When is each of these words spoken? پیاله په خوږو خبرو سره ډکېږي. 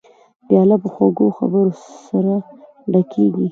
پیاله 0.47 0.75
په 0.83 0.87
خوږو 0.93 1.35
خبرو 1.37 1.71
سره 2.07 2.33
ډکېږي. 2.91 3.47